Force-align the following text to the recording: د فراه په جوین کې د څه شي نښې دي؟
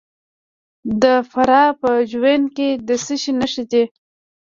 د 1.01 1.03
فراه 1.31 1.71
په 1.81 1.89
جوین 2.11 2.43
کې 2.55 2.69
د 2.87 2.89
څه 3.05 3.15
شي 3.21 3.31
نښې 3.39 3.63
دي؟ 3.71 3.83